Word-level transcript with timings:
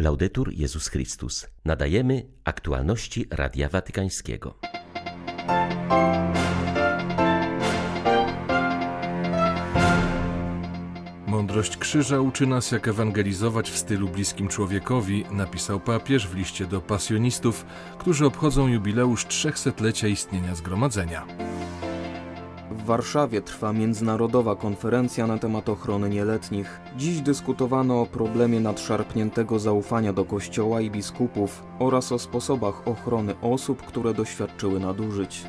Laudetur 0.00 0.52
Jezus 0.52 0.88
Chrystus. 0.88 1.46
Nadajemy 1.64 2.26
aktualności 2.44 3.26
Radia 3.30 3.68
Watykańskiego. 3.68 4.54
Mądrość 11.26 11.76
krzyża 11.76 12.20
uczy 12.20 12.46
nas, 12.46 12.70
jak 12.70 12.88
ewangelizować 12.88 13.70
w 13.70 13.78
stylu 13.78 14.08
bliskim 14.08 14.48
człowiekowi, 14.48 15.24
napisał 15.30 15.80
papież 15.80 16.28
w 16.28 16.34
liście 16.34 16.66
do 16.66 16.80
pasjonistów, 16.80 17.66
którzy 17.98 18.26
obchodzą 18.26 18.68
jubileusz 18.68 19.26
trzechsetlecia 19.26 20.08
istnienia 20.08 20.54
zgromadzenia. 20.54 21.26
W 22.80 22.84
Warszawie 22.84 23.42
trwa 23.42 23.72
międzynarodowa 23.72 24.56
konferencja 24.56 25.26
na 25.26 25.38
temat 25.38 25.68
ochrony 25.68 26.08
nieletnich. 26.08 26.80
Dziś 26.96 27.20
dyskutowano 27.20 28.00
o 28.00 28.06
problemie 28.06 28.60
nadszarpniętego 28.60 29.58
zaufania 29.58 30.12
do 30.12 30.24
kościoła 30.24 30.80
i 30.80 30.90
biskupów 30.90 31.62
oraz 31.78 32.12
o 32.12 32.18
sposobach 32.18 32.88
ochrony 32.88 33.34
osób, 33.42 33.82
które 33.82 34.14
doświadczyły 34.14 34.80
nadużyć. 34.80 35.46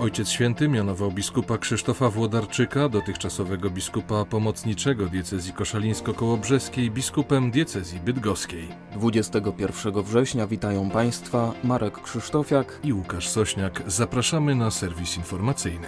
Ojciec 0.00 0.28
Święty 0.28 0.68
mianował 0.68 1.12
biskupa 1.12 1.58
Krzysztofa 1.58 2.10
Włodarczyka, 2.10 2.88
dotychczasowego 2.88 3.70
biskupa 3.70 4.24
pomocniczego 4.24 5.06
diecezji 5.06 5.52
koszalińsko-kołobrzeskiej, 5.52 6.90
biskupem 6.90 7.50
diecezji 7.50 8.00
bydgoskiej. 8.00 8.68
21 8.92 10.02
września 10.02 10.46
witają 10.46 10.90
Państwa 10.90 11.52
Marek 11.64 12.02
Krzysztofiak 12.02 12.80
i 12.84 12.92
Łukasz 12.92 13.28
Sośniak. 13.28 13.82
Zapraszamy 13.86 14.54
na 14.54 14.70
serwis 14.70 15.16
informacyjny. 15.16 15.86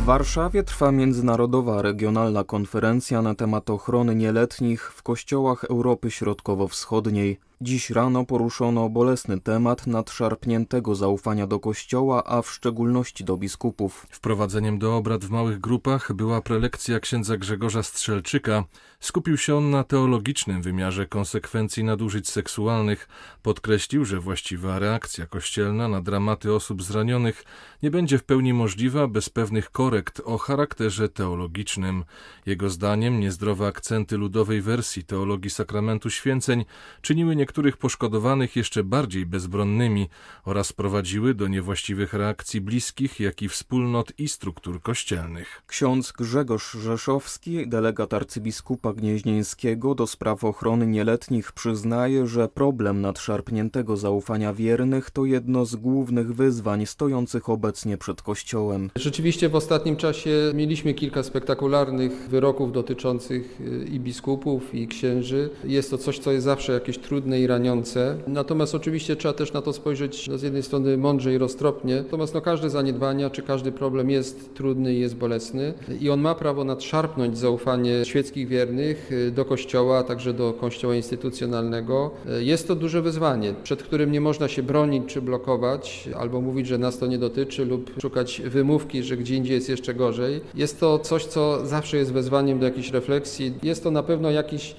W 0.00 0.04
Warszawie 0.04 0.62
trwa 0.62 0.92
międzynarodowa 0.92 1.82
regionalna 1.82 2.44
konferencja 2.44 3.22
na 3.22 3.34
temat 3.34 3.70
ochrony 3.70 4.14
nieletnich 4.14 4.92
w 4.92 5.02
kościołach 5.02 5.64
Europy 5.64 6.10
Środkowo-Wschodniej. 6.10 7.38
Dziś 7.60 7.90
rano 7.90 8.24
poruszono 8.24 8.88
bolesny 8.88 9.40
temat 9.40 9.86
nadszarpniętego 9.86 10.94
zaufania 10.94 11.46
do 11.46 11.60
Kościoła, 11.60 12.24
a 12.24 12.42
w 12.42 12.50
szczególności 12.50 13.24
do 13.24 13.36
biskupów. 13.36 14.06
Wprowadzeniem 14.10 14.78
do 14.78 14.96
obrad 14.96 15.24
w 15.24 15.30
małych 15.30 15.60
grupach 15.60 16.12
była 16.12 16.42
prelekcja 16.42 17.00
księdza 17.00 17.36
Grzegorza 17.36 17.82
Strzelczyka. 17.82 18.64
Skupił 19.00 19.36
się 19.36 19.56
on 19.56 19.70
na 19.70 19.84
teologicznym 19.84 20.62
wymiarze 20.62 21.06
konsekwencji 21.06 21.84
nadużyć 21.84 22.28
seksualnych. 22.28 23.08
Podkreślił, 23.42 24.04
że 24.04 24.20
właściwa 24.20 24.78
reakcja 24.78 25.26
kościelna 25.26 25.88
na 25.88 26.02
dramaty 26.02 26.54
osób 26.54 26.82
zranionych 26.82 27.44
nie 27.82 27.90
będzie 27.90 28.18
w 28.18 28.24
pełni 28.24 28.52
możliwa 28.52 29.08
bez 29.08 29.30
pewnych 29.30 29.70
korekt 29.70 30.20
o 30.24 30.38
charakterze 30.38 31.08
teologicznym. 31.08 32.04
Jego 32.46 32.70
zdaniem 32.70 33.20
niezdrowe 33.20 33.66
akcenty 33.66 34.16
ludowej 34.16 34.62
wersji 34.62 35.04
teologii 35.04 35.50
sakramentu 35.50 36.10
święceń 36.10 36.64
czyniły 37.02 37.36
niektórych 37.46 37.76
poszkodowanych 37.76 38.56
jeszcze 38.56 38.84
bardziej 38.84 39.26
bezbronnymi 39.26 40.08
oraz 40.44 40.72
prowadziły 40.72 41.34
do 41.34 41.48
niewłaściwych 41.48 42.12
reakcji 42.14 42.60
bliskich, 42.60 43.20
jak 43.20 43.42
i 43.42 43.48
wspólnot 43.48 44.12
i 44.18 44.28
struktur 44.28 44.82
kościelnych. 44.82 45.62
Ksiądz 45.66 46.12
Grzegorz 46.12 46.72
Rzeszowski, 46.72 47.68
delegat 47.68 48.14
arcybiskupa 48.14 48.92
gnieźnieńskiego 48.92 49.94
do 49.94 50.06
spraw 50.06 50.44
ochrony 50.44 50.86
nieletnich 50.86 51.52
przyznaje, 51.52 52.26
że 52.26 52.48
problem 52.48 53.00
nadszarpniętego 53.00 53.96
zaufania 53.96 54.54
wiernych 54.54 55.10
to 55.10 55.24
jedno 55.24 55.66
z 55.66 55.76
głównych 55.76 56.34
wyzwań 56.34 56.86
stojących 56.86 57.48
obecnie 57.48 57.98
przed 57.98 58.22
Kościołem. 58.22 58.90
Rzeczywiście 58.96 59.48
w 59.48 59.54
ostatnim 59.54 59.96
czasie 59.96 60.30
mieliśmy 60.54 60.94
kilka 60.94 61.22
spektakularnych 61.22 62.28
wyroków 62.28 62.72
dotyczących 62.72 63.60
y, 63.60 63.84
i 63.92 64.00
biskupów, 64.00 64.74
i 64.74 64.88
księży. 64.88 65.50
Jest 65.64 65.90
to 65.90 65.98
coś, 65.98 66.18
co 66.18 66.32
jest 66.32 66.44
zawsze 66.44 66.72
jakieś 66.72 66.98
trudne 66.98 67.35
i 67.40 67.46
raniące. 67.46 68.16
Natomiast 68.26 68.74
oczywiście 68.74 69.16
trzeba 69.16 69.34
też 69.34 69.52
na 69.52 69.62
to 69.62 69.72
spojrzeć 69.72 70.28
no, 70.28 70.38
z 70.38 70.42
jednej 70.42 70.62
strony 70.62 70.96
mądrze 70.96 71.34
i 71.34 71.38
roztropnie. 71.38 71.96
Natomiast 71.96 72.34
no, 72.34 72.40
każde 72.40 72.70
zaniedbania 72.70 73.30
czy 73.30 73.42
każdy 73.42 73.72
problem 73.72 74.10
jest 74.10 74.54
trudny 74.54 74.94
i 74.94 75.00
jest 75.00 75.16
bolesny 75.16 75.74
i 76.00 76.10
on 76.10 76.20
ma 76.20 76.34
prawo 76.34 76.64
nadszarpnąć 76.64 77.38
zaufanie 77.38 78.04
świeckich 78.04 78.48
wiernych 78.48 79.12
y, 79.12 79.30
do 79.30 79.44
Kościoła, 79.44 79.98
a 79.98 80.02
także 80.02 80.32
do 80.32 80.52
Kościoła 80.52 80.94
instytucjonalnego. 80.94 82.10
Y, 82.38 82.44
jest 82.44 82.68
to 82.68 82.74
duże 82.74 83.02
wyzwanie, 83.02 83.54
przed 83.62 83.82
którym 83.82 84.12
nie 84.12 84.20
można 84.20 84.48
się 84.48 84.62
bronić 84.62 85.04
czy 85.06 85.22
blokować, 85.22 86.08
albo 86.18 86.40
mówić, 86.40 86.66
że 86.66 86.78
nas 86.78 86.98
to 86.98 87.06
nie 87.06 87.18
dotyczy 87.18 87.64
lub 87.64 87.90
szukać 88.02 88.42
wymówki, 88.44 89.02
że 89.02 89.16
gdzie 89.16 89.36
indziej 89.36 89.54
jest 89.54 89.68
jeszcze 89.68 89.94
gorzej. 89.94 90.40
Jest 90.54 90.80
to 90.80 90.98
coś, 90.98 91.24
co 91.24 91.66
zawsze 91.66 91.96
jest 91.96 92.12
wezwaniem 92.12 92.58
do 92.58 92.64
jakiejś 92.64 92.90
refleksji. 92.90 93.54
Jest 93.62 93.82
to 93.82 93.90
na 93.90 94.02
pewno 94.02 94.30
jakiś 94.30 94.76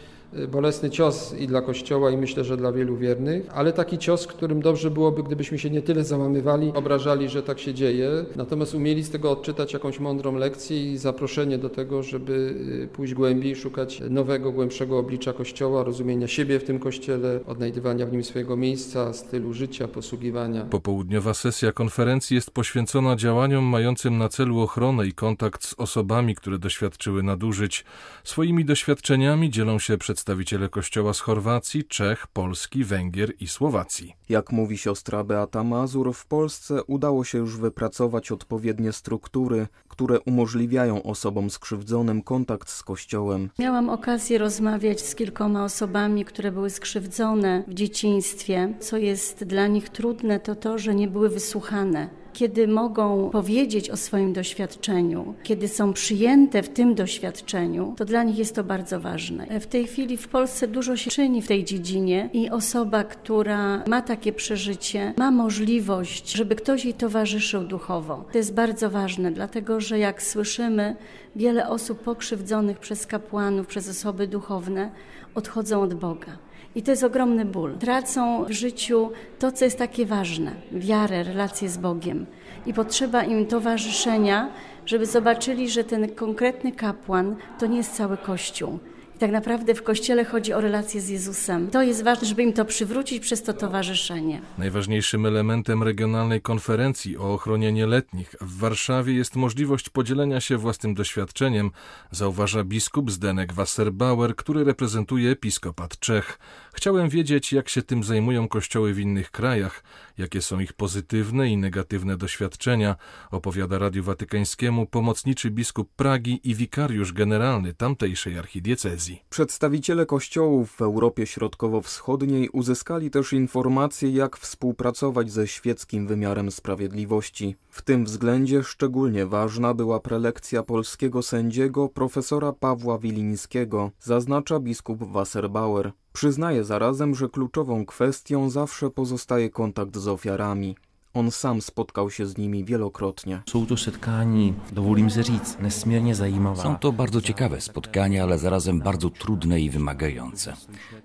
bolesny 0.47 0.89
cios 0.89 1.35
i 1.39 1.47
dla 1.47 1.61
Kościoła, 1.61 2.11
i 2.11 2.17
myślę, 2.17 2.43
że 2.43 2.57
dla 2.57 2.71
wielu 2.71 2.97
wiernych, 2.97 3.45
ale 3.53 3.73
taki 3.73 3.97
cios, 3.97 4.27
którym 4.27 4.61
dobrze 4.61 4.91
byłoby, 4.91 5.23
gdybyśmy 5.23 5.59
się 5.59 5.69
nie 5.69 5.81
tyle 5.81 6.03
załamywali, 6.03 6.71
obrażali, 6.75 7.29
że 7.29 7.43
tak 7.43 7.59
się 7.59 7.73
dzieje, 7.73 8.09
natomiast 8.35 8.75
umieli 8.75 9.03
z 9.03 9.09
tego 9.09 9.31
odczytać 9.31 9.73
jakąś 9.73 9.99
mądrą 9.99 10.35
lekcję 10.35 10.93
i 10.93 10.97
zaproszenie 10.97 11.57
do 11.57 11.69
tego, 11.69 12.03
żeby 12.03 12.55
y, 12.83 12.87
pójść 12.87 13.13
głębiej, 13.13 13.55
szukać 13.55 14.01
nowego, 14.09 14.51
głębszego 14.51 14.99
oblicza 14.99 15.33
Kościoła, 15.33 15.83
rozumienia 15.83 16.27
siebie 16.27 16.59
w 16.59 16.63
tym 16.63 16.79
Kościele, 16.79 17.39
odnajdywania 17.45 18.05
w 18.05 18.11
nim 18.11 18.23
swojego 18.23 18.57
miejsca, 18.57 19.13
stylu 19.13 19.53
życia, 19.53 19.87
posługiwania. 19.87 20.65
Popołudniowa 20.65 21.33
sesja 21.33 21.71
konferencji 21.71 22.35
jest 22.35 22.51
poświęcona 22.51 23.15
działaniom 23.15 23.63
mającym 23.63 24.17
na 24.17 24.29
celu 24.29 24.59
ochronę 24.59 25.07
i 25.07 25.13
kontakt 25.13 25.63
z 25.63 25.73
osobami, 25.77 26.35
które 26.35 26.59
doświadczyły 26.59 27.23
nadużyć. 27.23 27.85
Swoimi 28.23 28.65
doświadczeniami 28.65 29.49
dzielą 29.49 29.79
się 29.79 29.97
przed 29.97 30.16
przedstawiciele 30.17 30.69
kościoła 30.69 31.13
z 31.13 31.19
Chorwacji, 31.19 31.83
Czech, 31.83 32.27
Polski, 32.27 32.83
Węgier 32.83 33.33
i 33.39 33.47
Słowacji. 33.47 34.15
Jak 34.29 34.51
mówi 34.51 34.77
siostra 34.77 35.23
Beata 35.23 35.63
Mazur, 35.63 36.13
w 36.13 36.25
Polsce 36.25 36.83
udało 36.83 37.23
się 37.23 37.37
już 37.37 37.57
wypracować 37.57 38.31
odpowiednie 38.31 38.91
struktury, 38.91 39.67
które 39.87 40.19
umożliwiają 40.19 41.03
osobom 41.03 41.49
skrzywdzonym 41.49 42.21
kontakt 42.21 42.69
z 42.69 42.83
Kościołem. 42.83 43.49
Miałam 43.59 43.89
okazję 43.89 44.37
rozmawiać 44.37 45.01
z 45.01 45.15
kilkoma 45.15 45.63
osobami, 45.63 46.25
które 46.25 46.51
były 46.51 46.69
skrzywdzone 46.69 47.63
w 47.67 47.73
dzieciństwie. 47.73 48.73
Co 48.79 48.97
jest 48.97 49.43
dla 49.43 49.67
nich 49.67 49.89
trudne, 49.89 50.39
to 50.39 50.55
to, 50.55 50.77
że 50.77 50.95
nie 50.95 51.07
były 51.07 51.29
wysłuchane 51.29 52.09
kiedy 52.37 52.67
mogą 52.67 53.29
powiedzieć 53.29 53.89
o 53.89 53.97
swoim 53.97 54.33
doświadczeniu, 54.33 55.33
kiedy 55.43 55.67
są 55.67 55.93
przyjęte 55.93 56.63
w 56.63 56.69
tym 56.69 56.95
doświadczeniu, 56.95 57.93
to 57.97 58.05
dla 58.05 58.23
nich 58.23 58.37
jest 58.37 58.55
to 58.55 58.63
bardzo 58.63 58.99
ważne. 58.99 59.59
W 59.59 59.67
tej 59.67 59.87
chwili 59.87 60.17
w 60.17 60.27
Polsce 60.27 60.67
dużo 60.67 60.97
się 60.97 61.11
czyni 61.11 61.41
w 61.41 61.47
tej 61.47 61.63
dziedzinie 61.65 62.29
i 62.33 62.49
osoba, 62.49 63.03
która 63.03 63.83
ma 63.87 64.01
takie 64.01 64.33
przeżycie, 64.33 65.13
ma 65.17 65.31
możliwość, 65.31 66.31
żeby 66.31 66.55
ktoś 66.55 66.85
jej 66.85 66.93
towarzyszył 66.93 67.63
duchowo. 67.63 68.25
To 68.31 68.37
jest 68.37 68.53
bardzo 68.53 68.89
ważne, 68.89 69.31
dlatego 69.31 69.81
że 69.81 69.99
jak 69.99 70.23
słyszymy, 70.23 70.95
wiele 71.35 71.69
osób 71.69 71.99
pokrzywdzonych 71.99 72.79
przez 72.79 73.07
kapłanów, 73.07 73.67
przez 73.67 73.89
osoby 73.89 74.27
duchowne 74.27 74.91
odchodzą 75.35 75.81
od 75.81 75.93
Boga. 75.93 76.46
I 76.77 76.83
to 76.83 76.91
jest 76.91 77.03
ogromny 77.03 77.45
ból. 77.45 77.77
Tracą 77.77 78.45
w 78.45 78.51
życiu 78.51 79.11
to, 79.39 79.51
co 79.51 79.65
jest 79.65 79.77
takie 79.77 80.05
ważne 80.05 80.51
wiarę, 80.71 81.23
relacje 81.23 81.69
z 81.69 81.77
Bogiem. 81.77 82.25
I 82.65 82.73
potrzeba 82.73 83.23
im 83.23 83.45
towarzyszenia, 83.45 84.49
żeby 84.85 85.05
zobaczyli, 85.05 85.69
że 85.69 85.83
ten 85.83 86.09
konkretny 86.09 86.71
kapłan 86.71 87.35
to 87.59 87.65
nie 87.65 87.77
jest 87.77 87.95
cały 87.95 88.17
Kościół 88.17 88.79
i 89.17 89.19
tak 89.19 89.31
naprawdę 89.31 89.75
w 89.75 89.83
Kościele 89.83 90.25
chodzi 90.25 90.53
o 90.53 90.61
relację 90.61 91.01
z 91.01 91.09
Jezusem. 91.09 91.69
To 91.69 91.83
jest 91.83 92.03
ważne, 92.03 92.27
żeby 92.27 92.43
im 92.43 92.53
to 92.53 92.65
przywrócić 92.65 93.19
przez 93.19 93.43
to 93.43 93.53
towarzyszenie. 93.53 94.41
Najważniejszym 94.57 95.25
elementem 95.25 95.83
regionalnej 95.83 96.41
konferencji 96.41 97.17
o 97.17 97.33
ochronie 97.33 97.71
nieletnich 97.71 98.35
w 98.41 98.57
Warszawie 98.57 99.13
jest 99.13 99.35
możliwość 99.35 99.89
podzielenia 99.89 100.41
się 100.41 100.57
własnym 100.57 100.93
doświadczeniem, 100.93 101.71
zauważa 102.11 102.63
biskup 102.63 103.11
Zdenek 103.11 103.53
Wasserbauer, 103.53 104.35
który 104.35 104.63
reprezentuje 104.63 105.31
episkopat 105.31 105.99
Czech. 105.99 106.39
Chciałem 106.73 107.09
wiedzieć, 107.09 107.53
jak 107.53 107.69
się 107.69 107.81
tym 107.81 108.03
zajmują 108.03 108.47
kościoły 108.47 108.93
w 108.93 108.99
innych 108.99 109.31
krajach, 109.31 109.83
jakie 110.17 110.41
są 110.41 110.59
ich 110.59 110.73
pozytywne 110.73 111.49
i 111.49 111.57
negatywne 111.57 112.17
doświadczenia, 112.17 112.95
opowiada 113.31 113.77
Radiu 113.77 114.03
Watykańskiemu 114.03 114.85
pomocniczy 114.85 115.51
biskup 115.51 115.89
Pragi 115.95 116.39
i 116.43 116.55
wikariusz 116.55 117.13
generalny 117.13 117.73
tamtejszej 117.73 118.37
archidiecezji. 118.37 119.06
Przedstawiciele 119.29 120.05
kościołów 120.05 120.71
w 120.71 120.81
Europie 120.81 121.25
Środkowo-Wschodniej 121.25 122.49
uzyskali 122.49 123.09
też 123.11 123.33
informacje, 123.33 124.11
jak 124.11 124.37
współpracować 124.37 125.31
ze 125.31 125.47
świeckim 125.47 126.07
wymiarem 126.07 126.51
sprawiedliwości. 126.51 127.55
W 127.69 127.81
tym 127.81 128.05
względzie 128.05 128.63
szczególnie 128.63 129.25
ważna 129.25 129.73
była 129.73 129.99
prelekcja 129.99 130.63
polskiego 130.63 131.21
sędziego 131.21 131.89
profesora 131.89 132.53
Pawła 132.53 132.97
Wilińskiego, 132.97 133.91
zaznacza 133.99 134.59
biskup 134.59 135.11
Wasserbauer. 135.11 135.91
Przyznaje 136.13 136.63
zarazem, 136.63 137.15
że 137.15 137.29
kluczową 137.29 137.85
kwestią 137.85 138.49
zawsze 138.49 138.89
pozostaje 138.89 139.49
kontakt 139.49 139.97
z 139.97 140.07
ofiarami. 140.07 140.75
On 141.13 141.31
sam 141.31 141.61
spotkał 141.61 142.09
się 142.11 142.25
z 142.25 142.37
nimi 142.37 142.65
wielokrotnie. 142.65 143.41
Są 143.49 143.65
to 143.65 143.77
setkání, 143.77 144.53
dovolím 144.71 145.09
si 145.09 145.23
říct, 145.23 145.59
nesmiernie 145.59 146.15
zajímavá. 146.15 146.63
Są 146.63 146.77
to 146.77 146.91
bardzo 146.91 147.21
ciekawe 147.21 147.61
spotkania, 147.61 148.23
ale 148.23 148.37
zarazem 148.37 148.79
bardzo 148.79 149.09
trudne 149.09 149.61
i 149.61 149.69
wymagające. 149.69 150.53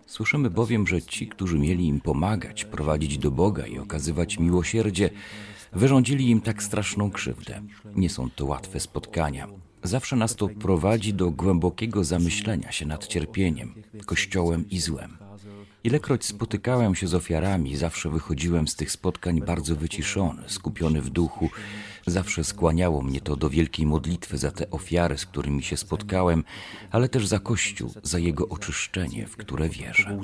Słyszymy 0.07 0.51
bowiem, 0.51 0.87
że 0.87 1.03
ci, 1.03 1.29
którzy 1.29 1.59
mieli 1.59 1.87
im 1.87 2.01
pomagać, 2.01 2.65
prowadzić 2.65 3.19
do 3.19 3.31
Boga 3.31 3.67
i 3.67 3.79
okazywać 3.79 4.39
miłosierdzie, 4.39 5.11
wyrządzili 5.73 6.31
im 6.31 6.41
tak 6.41 6.63
straszną 6.63 7.11
krzywdę. 7.11 7.63
Nie 7.95 8.11
są 8.11 8.31
to 8.31 8.47
łatwe 8.47 8.81
spotkania. 8.81 9.49
Zawsze 9.83 10.17
nas 10.17 10.37
to 10.37 10.49
prowadzi 10.49 11.15
do 11.15 11.31
głębokiego 11.31 12.05
zamyślenia 12.05 12.73
się 12.73 12.87
nad 12.87 13.07
cierpieniem, 13.07 13.75
kościołem 14.07 14.71
i 14.71 14.81
złem. 14.81 15.19
Ilekroć 15.85 16.25
spotykałem 16.25 16.95
się 16.95 17.07
z 17.07 17.15
ofiarami, 17.15 17.77
zawsze 17.77 18.11
wychodziłem 18.11 18.69
z 18.69 18.77
tych 18.77 18.93
spotkań 18.93 19.41
bardzo 19.41 19.77
wyciszony, 19.77 20.43
skupiony 20.47 21.03
w 21.03 21.11
duchu. 21.11 21.51
Zawsze 22.07 22.45
skłaniało 22.45 23.03
mnie 23.03 23.21
to 23.21 23.37
do 23.37 23.51
wielkiej 23.51 23.87
modlitwy 23.87 24.39
za 24.39 24.51
te 24.51 24.71
ofiary, 24.71 25.19
z 25.19 25.27
którymi 25.27 25.63
się 25.63 25.77
spotkałem, 25.77 26.45
ale 26.91 27.09
też 27.09 27.27
za 27.27 27.39
Kościół, 27.39 27.95
za 28.03 28.19
jego 28.19 28.49
oczyszczenie, 28.49 29.27
w 29.27 29.37
które 29.37 29.69
wierzę. 29.69 30.19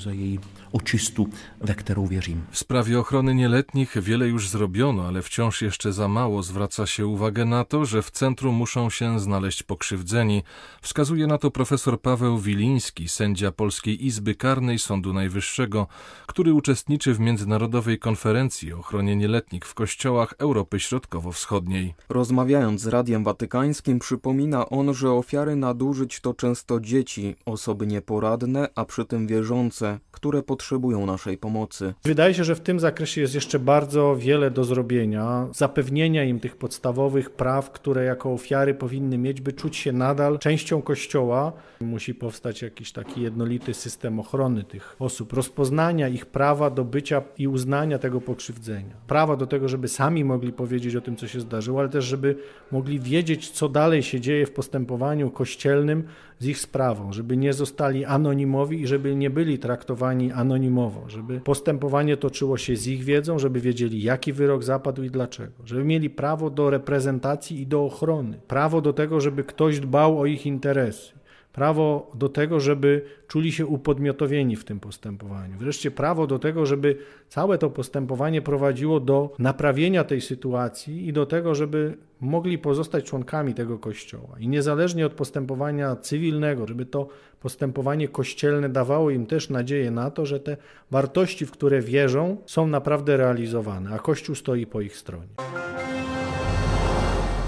W 2.50 2.58
sprawie 2.58 2.98
ochrony 2.98 3.34
nieletnich 3.34 4.02
wiele 4.02 4.28
już 4.28 4.48
zrobiono, 4.48 5.06
ale 5.06 5.22
wciąż 5.22 5.62
jeszcze 5.62 5.92
za 5.92 6.08
mało 6.08 6.42
zwraca 6.42 6.86
się 6.86 7.06
uwagę 7.06 7.44
na 7.44 7.64
to, 7.64 7.84
że 7.84 8.02
w 8.02 8.10
centrum 8.10 8.54
muszą 8.54 8.90
się 8.90 9.20
znaleźć 9.20 9.62
pokrzywdzeni. 9.62 10.42
Wskazuje 10.82 11.26
na 11.26 11.38
to 11.38 11.50
profesor 11.50 12.00
Paweł 12.00 12.38
Wiliński, 12.38 13.08
sędzia 13.08 13.52
Polskiej 13.52 14.06
Izby 14.06 14.34
Karnej 14.34 14.78
Sądu 14.78 15.12
Najwyższego, 15.12 15.86
który 16.26 16.52
uczestniczy 16.52 17.14
w 17.14 17.20
Międzynarodowej 17.20 17.98
Konferencji 17.98 18.72
o 18.72 18.78
ochronie 18.78 19.16
nieletnich 19.16 19.64
w 19.64 19.74
kościołach 19.74 20.34
Europy 20.38 20.80
Środkowo-Wschodniej. 20.80 21.67
Rozmawiając 22.08 22.80
z 22.80 22.86
Radiem 22.86 23.24
Watykańskim, 23.24 23.98
przypomina 23.98 24.68
on, 24.68 24.94
że 24.94 25.12
ofiary 25.12 25.56
nadużyć 25.56 26.20
to 26.20 26.34
często 26.34 26.80
dzieci, 26.80 27.36
osoby 27.46 27.86
nieporadne, 27.86 28.68
a 28.74 28.84
przy 28.84 29.04
tym 29.04 29.26
wierzące, 29.26 29.98
które 30.10 30.42
potrzebują 30.42 31.06
naszej 31.06 31.38
pomocy. 31.38 31.94
Wydaje 32.04 32.34
się, 32.34 32.44
że 32.44 32.54
w 32.54 32.60
tym 32.60 32.80
zakresie 32.80 33.20
jest 33.20 33.34
jeszcze 33.34 33.58
bardzo 33.58 34.16
wiele 34.16 34.50
do 34.50 34.64
zrobienia. 34.64 35.46
Zapewnienia 35.54 36.24
im 36.24 36.40
tych 36.40 36.56
podstawowych 36.56 37.30
praw, 37.30 37.70
które 37.70 38.04
jako 38.04 38.32
ofiary 38.32 38.74
powinny 38.74 39.18
mieć, 39.18 39.40
by 39.40 39.52
czuć 39.52 39.76
się 39.76 39.92
nadal 39.92 40.38
częścią 40.38 40.82
Kościoła. 40.82 41.52
Musi 41.80 42.14
powstać 42.14 42.62
jakiś 42.62 42.92
taki 42.92 43.20
jednolity 43.22 43.74
system 43.74 44.20
ochrony 44.20 44.64
tych 44.64 44.96
osób, 44.98 45.32
rozpoznania 45.32 46.08
ich 46.08 46.26
prawa 46.26 46.70
do 46.70 46.84
bycia 46.84 47.22
i 47.38 47.48
uznania 47.48 47.98
tego 47.98 48.20
pokrzywdzenia. 48.20 48.96
Prawa 49.06 49.36
do 49.36 49.46
tego, 49.46 49.68
żeby 49.68 49.88
sami 49.88 50.24
mogli 50.24 50.52
powiedzieć 50.52 50.96
o 50.96 51.00
tym, 51.00 51.16
co 51.16 51.28
się 51.28 51.40
zdarzyło, 51.40 51.57
ale 51.78 51.88
też, 51.88 52.04
żeby 52.04 52.36
mogli 52.72 53.00
wiedzieć, 53.00 53.50
co 53.50 53.68
dalej 53.68 54.02
się 54.02 54.20
dzieje 54.20 54.46
w 54.46 54.50
postępowaniu 54.50 55.30
kościelnym 55.30 56.04
z 56.38 56.46
ich 56.46 56.58
sprawą, 56.58 57.12
żeby 57.12 57.36
nie 57.36 57.52
zostali 57.52 58.04
anonimowi 58.04 58.80
i 58.80 58.86
żeby 58.86 59.16
nie 59.16 59.30
byli 59.30 59.58
traktowani 59.58 60.32
anonimowo, 60.32 61.04
żeby 61.08 61.40
postępowanie 61.40 62.16
toczyło 62.16 62.56
się 62.58 62.76
z 62.76 62.86
ich 62.86 63.04
wiedzą, 63.04 63.38
żeby 63.38 63.60
wiedzieli, 63.60 64.02
jaki 64.02 64.32
wyrok 64.32 64.64
zapadł 64.64 65.02
i 65.02 65.10
dlaczego, 65.10 65.52
żeby 65.64 65.84
mieli 65.84 66.10
prawo 66.10 66.50
do 66.50 66.70
reprezentacji 66.70 67.60
i 67.60 67.66
do 67.66 67.84
ochrony, 67.84 68.40
prawo 68.48 68.80
do 68.80 68.92
tego, 68.92 69.20
żeby 69.20 69.44
ktoś 69.44 69.80
dbał 69.80 70.20
o 70.20 70.26
ich 70.26 70.46
interesy 70.46 71.18
prawo 71.58 72.10
do 72.14 72.28
tego, 72.28 72.60
żeby 72.60 73.02
czuli 73.28 73.52
się 73.52 73.66
upodmiotowieni 73.66 74.56
w 74.56 74.64
tym 74.64 74.80
postępowaniu. 74.80 75.58
Wreszcie 75.58 75.90
prawo 75.90 76.26
do 76.26 76.38
tego, 76.38 76.66
żeby 76.66 76.96
całe 77.28 77.58
to 77.58 77.70
postępowanie 77.70 78.42
prowadziło 78.42 79.00
do 79.00 79.34
naprawienia 79.38 80.04
tej 80.04 80.20
sytuacji 80.20 81.08
i 81.08 81.12
do 81.12 81.26
tego, 81.26 81.54
żeby 81.54 81.96
mogli 82.20 82.58
pozostać 82.58 83.04
członkami 83.04 83.54
tego 83.54 83.78
kościoła. 83.78 84.36
I 84.40 84.48
niezależnie 84.48 85.06
od 85.06 85.12
postępowania 85.12 85.96
cywilnego, 85.96 86.66
żeby 86.66 86.86
to 86.86 87.08
postępowanie 87.40 88.08
kościelne 88.08 88.68
dawało 88.68 89.10
im 89.10 89.26
też 89.26 89.50
nadzieję 89.50 89.90
na 89.90 90.10
to, 90.10 90.26
że 90.26 90.40
te 90.40 90.56
wartości, 90.90 91.46
w 91.46 91.50
które 91.50 91.80
wierzą, 91.80 92.36
są 92.46 92.66
naprawdę 92.66 93.16
realizowane, 93.16 93.90
a 93.94 93.98
Kościół 93.98 94.34
stoi 94.34 94.66
po 94.66 94.80
ich 94.80 94.96
stronie. 94.96 95.28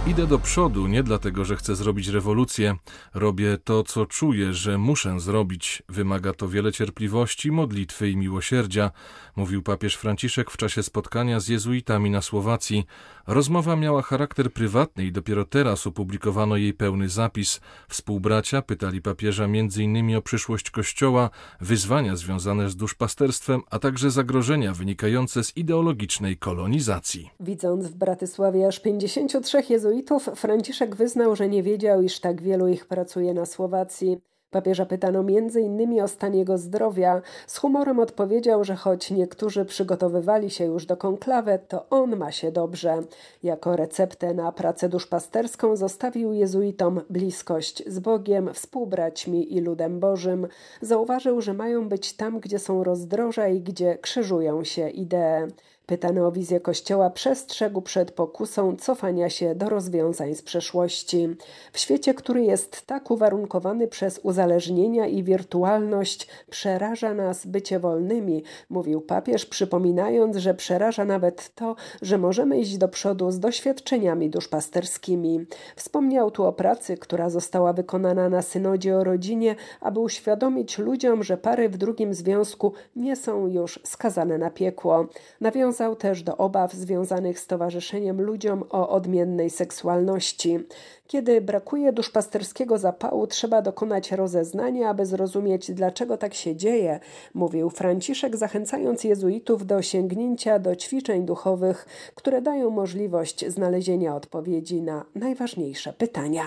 Idę 0.06 0.26
do 0.26 0.38
przodu 0.38 0.86
nie 0.86 1.02
dlatego, 1.02 1.44
że 1.44 1.56
chcę 1.56 1.76
zrobić 1.76 2.08
rewolucję. 2.08 2.76
Robię 3.14 3.58
to, 3.64 3.82
co 3.82 4.06
czuję, 4.06 4.54
że 4.54 4.78
muszę 4.78 5.20
zrobić. 5.20 5.82
Wymaga 5.88 6.32
to 6.32 6.48
wiele 6.48 6.72
cierpliwości, 6.72 7.52
modlitwy 7.52 8.10
i 8.10 8.16
miłosierdzia, 8.16 8.90
mówił 9.36 9.62
papież 9.62 9.94
Franciszek 9.96 10.50
w 10.50 10.56
czasie 10.56 10.82
spotkania 10.82 11.40
z 11.40 11.48
jezuitami 11.48 12.10
na 12.10 12.22
Słowacji. 12.22 12.86
Rozmowa 13.26 13.76
miała 13.76 14.02
charakter 14.02 14.52
prywatny 14.52 15.04
i 15.04 15.12
dopiero 15.12 15.44
teraz 15.44 15.86
opublikowano 15.86 16.56
jej 16.56 16.74
pełny 16.74 17.08
zapis. 17.08 17.60
Współbracia 17.88 18.62
pytali 18.62 19.02
papieża 19.02 19.44
m.in. 19.44 20.16
o 20.16 20.22
przyszłość 20.22 20.70
Kościoła, 20.70 21.30
wyzwania 21.60 22.16
związane 22.16 22.70
z 22.70 22.76
duszpasterstwem, 22.76 23.60
a 23.70 23.78
także 23.78 24.10
zagrożenia 24.10 24.74
wynikające 24.74 25.44
z 25.44 25.56
ideologicznej 25.56 26.36
kolonizacji. 26.36 27.30
Widząc 27.40 27.86
w 27.86 27.94
Bratysławie 27.94 28.66
aż 28.66 28.80
53 28.80 29.62
jezuitów, 29.70 29.89
Franciszek 30.34 30.96
wyznał, 30.96 31.36
że 31.36 31.48
nie 31.48 31.62
wiedział, 31.62 32.02
iż 32.02 32.20
tak 32.20 32.42
wielu 32.42 32.68
ich 32.68 32.86
pracuje 32.86 33.34
na 33.34 33.46
Słowacji. 33.46 34.20
Papieża 34.50 34.86
pytano 34.86 35.20
m.in. 35.20 36.02
o 36.02 36.08
stan 36.08 36.34
jego 36.34 36.58
zdrowia. 36.58 37.22
Z 37.46 37.58
humorem 37.58 37.98
odpowiedział, 37.98 38.64
że 38.64 38.76
choć 38.76 39.10
niektórzy 39.10 39.64
przygotowywali 39.64 40.50
się 40.50 40.64
już 40.64 40.86
do 40.86 40.96
konklawy, 40.96 41.58
to 41.68 41.88
on 41.88 42.16
ma 42.16 42.32
się 42.32 42.52
dobrze. 42.52 43.02
Jako 43.42 43.76
receptę 43.76 44.34
na 44.34 44.52
pracę 44.52 44.88
duszpasterską 44.88 45.76
zostawił 45.76 46.32
jezuitom 46.32 47.00
bliskość 47.10 47.82
z 47.86 47.98
Bogiem, 47.98 48.54
współbraćmi 48.54 49.56
i 49.56 49.60
ludem 49.60 50.00
Bożym. 50.00 50.46
Zauważył, 50.80 51.40
że 51.40 51.54
mają 51.54 51.88
być 51.88 52.12
tam, 52.12 52.40
gdzie 52.40 52.58
są 52.58 52.84
rozdroża 52.84 53.48
i 53.48 53.60
gdzie 53.60 53.98
krzyżują 53.98 54.64
się 54.64 54.88
idee. 54.88 55.46
Pytany 55.90 56.26
o 56.26 56.32
wizję 56.32 56.60
Kościoła 56.60 57.10
przestrzegł 57.10 57.82
przed 57.82 58.10
pokusą 58.10 58.76
cofania 58.76 59.30
się 59.30 59.54
do 59.54 59.68
rozwiązań 59.68 60.34
z 60.34 60.42
przeszłości. 60.42 61.28
W 61.72 61.78
świecie, 61.78 62.14
który 62.14 62.42
jest 62.42 62.86
tak 62.86 63.10
uwarunkowany 63.10 63.88
przez 63.88 64.20
uzależnienia 64.22 65.06
i 65.06 65.22
wirtualność, 65.22 66.28
przeraża 66.50 67.14
nas 67.14 67.46
bycie 67.46 67.78
wolnymi, 67.78 68.42
mówił 68.68 69.00
papież, 69.00 69.46
przypominając, 69.46 70.36
że 70.36 70.54
przeraża 70.54 71.04
nawet 71.04 71.54
to, 71.54 71.76
że 72.02 72.18
możemy 72.18 72.58
iść 72.58 72.78
do 72.78 72.88
przodu 72.88 73.30
z 73.30 73.40
doświadczeniami 73.40 74.30
duszpasterskimi. 74.30 75.46
Wspomniał 75.76 76.30
tu 76.30 76.44
o 76.44 76.52
pracy, 76.52 76.96
która 76.96 77.30
została 77.30 77.72
wykonana 77.72 78.28
na 78.28 78.42
synodzie 78.42 78.96
o 78.96 79.04
rodzinie, 79.04 79.56
aby 79.80 80.00
uświadomić 80.00 80.78
ludziom, 80.78 81.22
że 81.22 81.36
pary 81.36 81.68
w 81.68 81.76
drugim 81.76 82.14
związku 82.14 82.72
nie 82.96 83.16
są 83.16 83.46
już 83.46 83.80
skazane 83.84 84.38
na 84.38 84.50
piekło. 84.50 85.06
Nawiązał 85.40 85.79
nawiązał 85.80 85.96
też 85.96 86.22
do 86.22 86.36
obaw 86.36 86.72
związanych 86.72 87.40
z 87.40 87.46
towarzyszeniem 87.46 88.20
ludziom 88.20 88.64
o 88.70 88.88
odmiennej 88.88 89.50
seksualności. 89.50 90.58
Kiedy 91.06 91.40
brakuje 91.40 91.92
duszpasterskiego 91.92 92.78
zapału, 92.78 93.26
trzeba 93.26 93.62
dokonać 93.62 94.12
rozeznania, 94.12 94.88
aby 94.88 95.06
zrozumieć, 95.06 95.72
dlaczego 95.72 96.16
tak 96.16 96.34
się 96.34 96.56
dzieje, 96.56 97.00
mówił 97.34 97.70
Franciszek, 97.70 98.36
zachęcając 98.36 99.04
jezuitów 99.04 99.66
do 99.66 99.82
sięgnięcia 99.82 100.58
do 100.58 100.76
ćwiczeń 100.76 101.26
duchowych, 101.26 101.86
które 102.14 102.42
dają 102.42 102.70
możliwość 102.70 103.44
znalezienia 103.48 104.16
odpowiedzi 104.16 104.82
na 104.82 105.04
najważniejsze 105.14 105.92
pytania. 105.92 106.44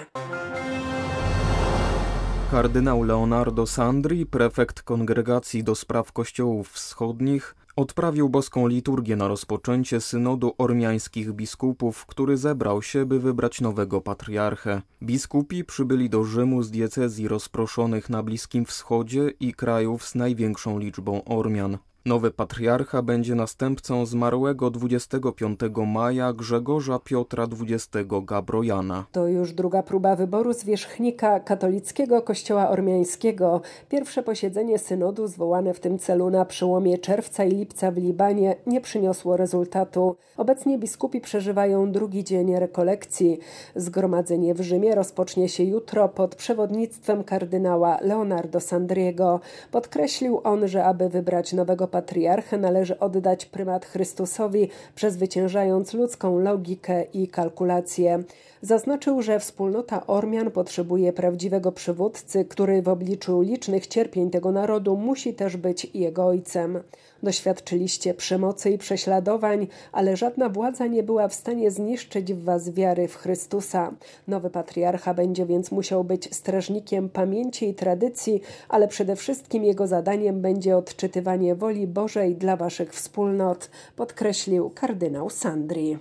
Kardynał 2.52 3.04
Leonardo 3.04 3.68
Sandri, 3.68 4.26
prefekt 4.26 4.82
Kongregacji 4.82 5.64
do 5.64 5.76
Spraw 5.76 6.12
Kościołów 6.12 6.72
Wschodnich, 6.72 7.56
Odprawił 7.76 8.30
boską 8.30 8.68
liturgię 8.68 9.16
na 9.16 9.28
rozpoczęcie 9.28 10.02
synodu 10.02 10.54
ormiańskich 10.58 11.32
biskupów, 11.32 12.06
który 12.06 12.38
zebrał 12.38 12.82
się, 12.82 13.06
by 13.06 13.20
wybrać 13.20 13.62
nowego 13.62 14.02
patriarchę. 14.02 14.82
Biskupi 15.04 15.64
przybyli 15.64 16.10
do 16.10 16.24
Rzymu 16.24 16.64
z 16.64 16.72
diecezji 16.72 17.28
rozproszonych 17.28 18.10
na 18.10 18.24
Bliskim 18.24 18.66
Wschodzie 18.66 19.30
i 19.40 19.54
krajów 19.54 20.06
z 20.06 20.16
największą 20.16 20.80
liczbą 20.80 21.24
Ormian. 21.24 21.78
Nowy 22.06 22.32
patriarcha 22.32 23.02
będzie 23.02 23.36
następcą 23.36 24.06
zmarłego 24.06 24.70
25 24.70 25.60
maja 25.88 26.34
Grzegorza 26.34 27.00
Piotra 27.00 27.44
XX 27.44 28.08
Gabrojana. 28.24 29.06
To 29.12 29.28
już 29.28 29.54
druga 29.54 29.84
próba 29.84 30.16
wyboru 30.16 30.54
zwierzchnika 30.54 31.40
katolickiego 31.40 32.22
kościoła 32.22 32.70
ormiańskiego. 32.70 33.62
Pierwsze 33.90 34.24
posiedzenie 34.24 34.80
synodu 34.80 35.28
zwołane 35.28 35.74
w 35.74 35.80
tym 35.80 36.00
celu 36.00 36.30
na 36.30 36.46
przełomie 36.46 36.98
czerwca 36.98 37.44
i 37.44 37.52
lipca 37.52 37.92
w 37.92 37.98
Libanie 37.98 38.56
nie 38.68 38.82
przyniosło 38.82 39.38
rezultatu. 39.38 40.16
Obecnie 40.38 40.78
biskupi 40.78 41.22
przeżywają 41.22 41.92
drugi 41.92 42.24
dzień 42.24 42.56
rekolekcji. 42.56 43.40
Zgromadzenie 43.76 44.54
w 44.54 44.62
Rzymie 44.62 44.96
rozpocznie 44.96 45.50
się 45.50 45.64
jutro 45.64 46.10
pod 46.10 46.36
przewodnictwem 46.36 47.24
kardynała 47.24 47.98
Leonardo 48.02 48.60
Sandriego. 48.60 49.40
Podkreślił 49.72 50.42
on, 50.44 50.68
że 50.68 50.86
aby 50.86 51.10
wybrać 51.10 51.54
nowego 51.54 51.93
patriarchę 51.94 52.58
należy 52.58 53.00
oddać 53.00 53.46
prymat 53.46 53.86
Chrystusowi, 53.86 54.70
przezwyciężając 54.96 55.94
ludzką 55.94 56.40
logikę 56.40 57.04
i 57.04 57.28
kalkulację. 57.28 58.24
Zaznaczył, 58.64 59.22
że 59.22 59.40
wspólnota 59.40 60.08
Ormian 60.08 60.52
potrzebuje 60.52 61.14
prawdziwego 61.14 61.72
przywódcy, 61.72 62.46
który 62.46 62.82
w 62.82 62.90
obliczu 62.90 63.42
licznych 63.42 63.88
cierpień 63.88 64.30
tego 64.30 64.52
narodu 64.52 64.98
musi 64.98 65.34
też 65.34 65.58
być 65.58 65.88
jego 65.94 66.26
ojcem. 66.26 66.80
Doświadczyliście 67.24 68.14
przemocy 68.14 68.70
i 68.70 68.78
prześladowań, 68.78 69.68
ale 69.92 70.18
żadna 70.18 70.50
władza 70.50 70.88
nie 70.88 71.04
była 71.04 71.28
w 71.28 71.34
stanie 71.34 71.72
zniszczyć 71.72 72.34
w 72.34 72.44
was 72.44 72.70
wiary 72.70 73.08
w 73.08 73.16
Chrystusa. 73.16 73.92
Nowy 74.28 74.50
patriarcha 74.50 75.14
będzie 75.14 75.46
więc 75.46 75.72
musiał 75.72 76.04
być 76.04 76.36
strażnikiem 76.36 77.10
pamięci 77.10 77.70
i 77.70 77.74
tradycji, 77.74 78.42
ale 78.70 78.88
przede 78.88 79.16
wszystkim 79.16 79.64
jego 79.64 79.88
zadaniem 79.88 80.42
będzie 80.42 80.78
odczytywanie 80.78 81.56
woli 81.56 81.88
Bożej 81.88 82.36
dla 82.36 82.58
waszych 82.58 82.94
wspólnot, 82.94 83.70
podkreślił 83.96 84.72
kardynał 84.76 85.30
Sandri. 85.30 85.98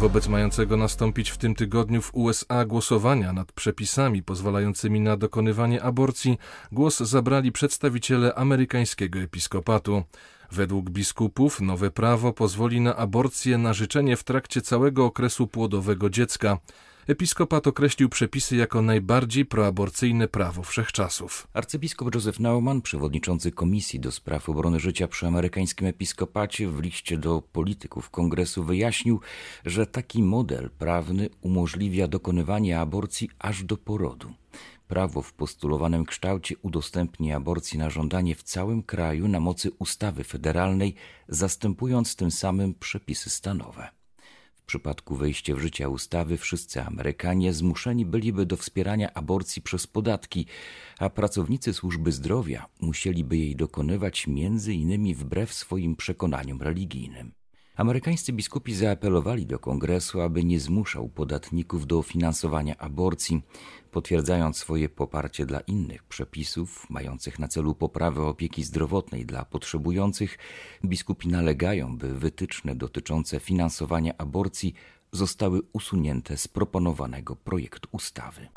Wobec 0.00 0.28
mającego 0.28 0.76
nastąpić 0.76 1.30
w 1.30 1.38
tym 1.38 1.54
tygodniu 1.54 2.02
w 2.02 2.14
USA 2.14 2.64
głosowania 2.64 3.32
nad 3.32 3.52
przepisami 3.52 4.22
pozwalającymi 4.22 5.00
na 5.00 5.16
dokonywanie 5.16 5.82
aborcji, 5.82 6.38
głos 6.72 6.98
zabrali 7.00 7.52
przedstawiciele 7.52 8.34
amerykańskiego 8.34 9.18
episkopatu. 9.18 10.02
Według 10.52 10.90
biskupów 10.90 11.60
nowe 11.60 11.90
prawo 11.90 12.32
pozwoli 12.32 12.80
na 12.80 12.96
aborcję 12.96 13.58
na 13.58 13.72
życzenie 13.72 14.16
w 14.16 14.24
trakcie 14.24 14.60
całego 14.60 15.04
okresu 15.04 15.46
płodowego 15.46 16.10
dziecka. 16.10 16.58
Episkopat 17.08 17.66
określił 17.66 18.08
przepisy 18.08 18.56
jako 18.56 18.82
najbardziej 18.82 19.46
proaborcyjne 19.46 20.28
prawo 20.28 20.62
wszechczasów. 20.62 21.48
Arcybiskup 21.52 22.14
Joseph 22.14 22.40
Naumann, 22.40 22.82
przewodniczący 22.82 23.52
Komisji 23.52 24.00
do 24.00 24.12
Spraw 24.12 24.48
Obrony 24.48 24.80
Życia 24.80 25.08
przy 25.08 25.26
amerykańskim 25.26 25.86
episkopacie, 25.86 26.68
w 26.68 26.80
liście 26.80 27.18
do 27.18 27.42
polityków 27.52 28.10
kongresu 28.10 28.64
wyjaśnił, 28.64 29.20
że 29.64 29.86
taki 29.86 30.22
model 30.22 30.70
prawny 30.78 31.28
umożliwia 31.40 32.08
dokonywanie 32.08 32.80
aborcji 32.80 33.30
aż 33.38 33.64
do 33.64 33.76
porodu. 33.76 34.32
Prawo 34.88 35.22
w 35.22 35.32
postulowanym 35.32 36.04
kształcie 36.04 36.54
udostępni 36.62 37.32
aborcji 37.32 37.78
na 37.78 37.90
żądanie 37.90 38.34
w 38.34 38.42
całym 38.42 38.82
kraju 38.82 39.28
na 39.28 39.40
mocy 39.40 39.70
ustawy 39.78 40.24
federalnej, 40.24 40.94
zastępując 41.28 42.16
tym 42.16 42.30
samym 42.30 42.74
przepisy 42.74 43.30
stanowe. 43.30 43.88
Przypadku 44.66 45.16
wejścia 45.16 45.54
w 45.54 45.58
życie 45.58 45.88
ustawy 45.88 46.36
wszyscy 46.36 46.82
Amerykanie 46.82 47.52
zmuszeni 47.52 48.06
byliby 48.06 48.46
do 48.46 48.56
wspierania 48.56 49.14
aborcji 49.14 49.62
przez 49.62 49.86
podatki, 49.86 50.46
a 50.98 51.10
pracownicy 51.10 51.74
służby 51.74 52.12
zdrowia 52.12 52.66
musieliby 52.80 53.36
jej 53.36 53.56
dokonywać 53.56 54.26
między 54.26 54.74
innymi 54.74 55.14
wbrew 55.14 55.52
swoim 55.54 55.96
przekonaniom 55.96 56.62
religijnym. 56.62 57.32
Amerykańscy 57.76 58.32
biskupi 58.32 58.74
zaapelowali 58.74 59.46
do 59.46 59.58
kongresu, 59.58 60.20
aby 60.20 60.44
nie 60.44 60.60
zmuszał 60.60 61.08
podatników 61.08 61.86
do 61.86 62.02
finansowania 62.02 62.78
aborcji, 62.78 63.42
potwierdzając 63.90 64.56
swoje 64.56 64.88
poparcie 64.88 65.46
dla 65.46 65.60
innych 65.60 66.04
przepisów 66.04 66.90
mających 66.90 67.38
na 67.38 67.48
celu 67.48 67.74
poprawę 67.74 68.22
opieki 68.22 68.64
zdrowotnej 68.64 69.26
dla 69.26 69.44
potrzebujących. 69.44 70.38
Biskupi 70.84 71.28
nalegają, 71.28 71.98
by 71.98 72.14
wytyczne 72.14 72.74
dotyczące 72.74 73.40
finansowania 73.40 74.14
aborcji 74.18 74.74
zostały 75.12 75.62
usunięte 75.72 76.36
z 76.36 76.48
proponowanego 76.48 77.36
projektu 77.36 77.88
ustawy. 77.92 78.48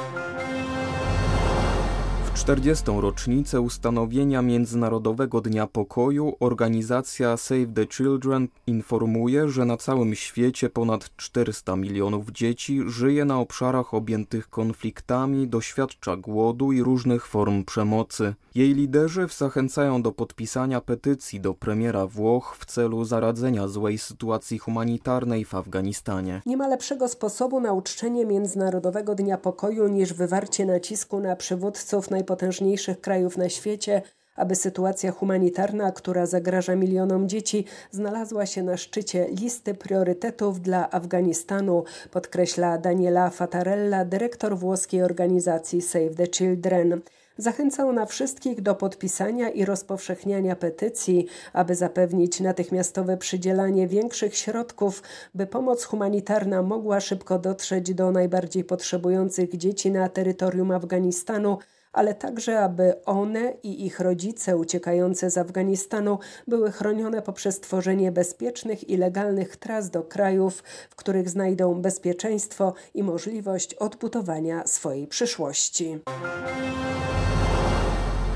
W 2.29 2.33
40. 2.33 2.83
rocznicę 2.97 3.61
ustanowienia 3.61 4.41
Międzynarodowego 4.41 5.41
Dnia 5.41 5.67
Pokoju 5.67 6.35
organizacja 6.39 7.37
Save 7.37 7.73
the 7.75 7.87
Children 7.87 8.47
informuje, 8.67 9.49
że 9.49 9.65
na 9.65 9.77
całym 9.77 10.15
świecie 10.15 10.69
ponad 10.69 11.15
400 11.15 11.75
milionów 11.75 12.31
dzieci 12.31 12.81
żyje 12.87 13.25
na 13.25 13.39
obszarach 13.39 13.93
objętych 13.93 14.49
konfliktami, 14.49 15.47
doświadcza 15.47 16.15
głodu 16.15 16.71
i 16.71 16.83
różnych 16.83 17.27
form 17.27 17.65
przemocy. 17.65 18.33
Jej 18.55 18.73
liderzy 18.73 19.27
zachęcają 19.37 20.01
do 20.01 20.11
podpisania 20.11 20.81
petycji 20.81 21.41
do 21.41 21.53
premiera 21.53 22.07
Włoch 22.07 22.57
w 22.59 22.65
celu 22.65 23.05
zaradzenia 23.05 23.67
złej 23.67 23.97
sytuacji 23.97 24.57
humanitarnej 24.59 25.45
w 25.45 25.55
Afganistanie. 25.55 26.41
Nie 26.45 26.57
ma 26.57 26.67
lepszego 26.67 27.07
sposobu 27.07 27.59
na 27.59 27.73
uczczenie 27.73 28.25
Międzynarodowego 28.25 29.15
Dnia 29.15 29.37
Pokoju 29.37 29.87
niż 29.87 30.13
wywarcie 30.13 30.65
nacisku 30.65 31.19
na 31.19 31.35
przywódców 31.35 32.11
najpotężniejszych 32.29 33.01
krajów 33.01 33.37
na 33.37 33.49
świecie, 33.49 34.01
aby 34.35 34.55
sytuacja 34.55 35.11
humanitarna, 35.11 35.91
która 35.91 36.25
zagraża 36.25 36.75
milionom 36.75 37.29
dzieci, 37.29 37.65
znalazła 37.91 38.45
się 38.45 38.63
na 38.63 38.77
szczycie 38.77 39.27
listy 39.41 39.73
priorytetów 39.73 40.61
dla 40.61 40.91
Afganistanu, 40.91 41.83
podkreśla 42.11 42.77
Daniela 42.77 43.29
Fatarella, 43.29 44.05
dyrektor 44.05 44.57
włoskiej 44.57 45.03
organizacji 45.03 45.81
Save 45.81 46.15
the 46.15 46.27
Children. 46.27 47.01
Zachęca 47.37 47.85
ona 47.85 48.05
wszystkich 48.05 48.61
do 48.61 48.75
podpisania 48.75 49.49
i 49.49 49.65
rozpowszechniania 49.65 50.55
petycji, 50.55 51.27
aby 51.53 51.75
zapewnić 51.75 52.39
natychmiastowe 52.39 53.17
przydzielanie 53.17 53.87
większych 53.87 54.37
środków, 54.37 55.03
by 55.35 55.47
pomoc 55.47 55.83
humanitarna 55.83 56.61
mogła 56.61 56.99
szybko 56.99 57.39
dotrzeć 57.39 57.93
do 57.93 58.11
najbardziej 58.11 58.63
potrzebujących 58.63 59.57
dzieci 59.57 59.91
na 59.91 60.09
terytorium 60.09 60.71
Afganistanu, 60.71 61.57
ale 61.93 62.15
także 62.15 62.59
aby 62.59 63.05
one 63.05 63.53
i 63.63 63.85
ich 63.85 63.99
rodzice 63.99 64.57
uciekające 64.57 65.31
z 65.31 65.37
Afganistanu 65.37 66.19
były 66.47 66.71
chronione 66.71 67.21
poprzez 67.21 67.59
tworzenie 67.59 68.11
bezpiecznych 68.11 68.89
i 68.89 68.97
legalnych 68.97 69.55
tras 69.55 69.89
do 69.89 70.03
krajów, 70.03 70.63
w 70.89 70.95
których 70.95 71.29
znajdą 71.29 71.81
bezpieczeństwo 71.81 72.73
i 72.93 73.03
możliwość 73.03 73.73
odbudowania 73.73 74.67
swojej 74.67 75.07
przyszłości. 75.07 75.99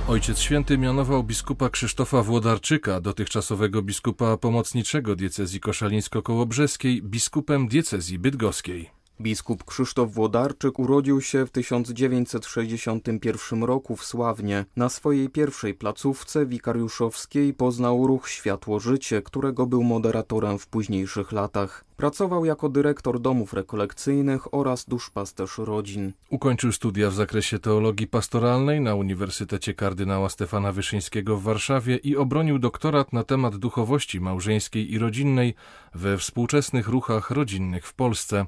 Ojciec 0.08 0.40
Święty 0.40 0.78
mianował 0.78 1.24
biskupa 1.24 1.70
Krzysztofa 1.70 2.24
Włodarczyka, 2.24 3.02
dotychczasowego 3.02 3.82
biskupa 3.82 4.38
pomocniczego 4.38 5.16
diecezji 5.16 5.60
koszalińsko-kołobrzeskiej, 5.60 7.02
biskupem 7.02 7.68
diecezji 7.68 8.20
bydgoskiej. 8.20 9.03
Biskup 9.22 9.64
Krzysztof 9.64 10.14
Włodarczyk 10.14 10.80
urodził 10.80 11.22
się 11.22 11.46
w 11.46 11.52
1961 11.52 13.64
roku 13.64 13.96
w 13.96 14.06
Sławnie. 14.06 14.66
Na 14.76 14.90
swojej 14.90 15.30
pierwszej 15.30 15.74
placówce 15.74 16.46
wikariuszowskiej 16.46 17.54
poznał 17.54 18.08
ruch 18.08 18.30
Światło 18.30 18.80
Życie, 18.80 19.22
którego 19.22 19.66
był 19.66 19.84
moderatorem 19.84 20.60
w 20.60 20.68
późniejszych 20.68 21.32
latach. 21.32 21.86
Pracował 21.98 22.46
jako 22.46 22.70
dyrektor 22.70 23.20
domów 23.20 23.54
rekolekcyjnych 23.54 24.54
oraz 24.54 24.86
duszpasterz 24.86 25.58
rodzin. 25.58 26.14
Ukończył 26.30 26.72
studia 26.72 27.10
w 27.10 27.14
zakresie 27.14 27.60
teologii 27.60 28.08
pastoralnej 28.08 28.82
na 28.82 28.96
Uniwersytecie 28.96 29.74
Kardynała 29.74 30.30
Stefana 30.30 30.72
Wyszyńskiego 30.72 31.38
w 31.38 31.44
Warszawie 31.44 31.98
i 31.98 32.18
obronił 32.18 32.60
doktorat 32.60 33.14
na 33.14 33.24
temat 33.24 33.56
duchowości 33.56 34.20
małżeńskiej 34.20 34.94
i 34.94 35.00
rodzinnej 35.00 35.54
we 35.96 36.18
współczesnych 36.18 36.88
ruchach 36.88 37.32
rodzinnych 37.32 37.88
w 37.88 37.94
Polsce. 37.94 38.46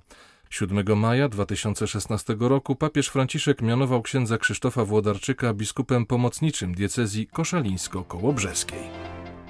7 0.59 0.95
maja 0.95 1.29
2016 1.29 2.35
roku 2.39 2.75
papież 2.75 3.07
Franciszek 3.07 3.61
mianował 3.61 4.01
księdza 4.01 4.37
Krzysztofa 4.37 4.85
Włodarczyka 4.85 5.53
biskupem 5.53 6.05
pomocniczym 6.05 6.75
diecezji 6.75 7.27
koszalińsko-kołobrzeskiej. 7.27 8.83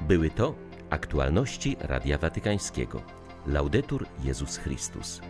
Były 0.01 0.29
to 0.29 0.55
aktualności 0.89 1.77
Radia 1.79 2.17
Watykańskiego. 2.17 3.01
Laudetur 3.47 4.05
Jezus 4.23 4.57
Chrystus. 4.57 5.21